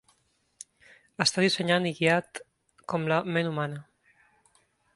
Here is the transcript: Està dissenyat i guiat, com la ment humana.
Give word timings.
Està 1.25 1.43
dissenyat 1.45 1.85
i 1.89 1.93
guiat, 1.99 2.41
com 2.93 3.05
la 3.13 3.19
ment 3.37 3.51
humana. 3.51 3.81